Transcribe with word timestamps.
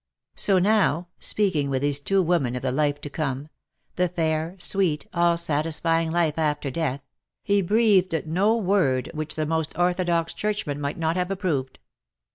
So 0.33 0.57
now, 0.57 1.09
speaking 1.19 1.69
with 1.69 1.83
these 1.83 1.99
two 1.99 2.23
women 2.23 2.55
of 2.55 2.63
the 2.63 2.71
life 2.71 2.99
to 3.01 3.09
come— 3.11 3.49
the 3.97 4.09
fair, 4.09 4.55
sweet, 4.57 5.05
all 5.13 5.37
satisfying 5.37 6.09
life 6.09 6.39
after 6.39 6.71
death— 6.71 7.01
he 7.43 7.61
breathed 7.61 8.25
no 8.25 8.57
word 8.57 9.11
which 9.13 9.35
the 9.35 9.45
most 9.45 9.77
orthodox 9.77 10.33
churchman 10.33 10.81
might 10.81 10.97
not 10.97 11.17
have 11.17 11.29
approved. 11.29 11.77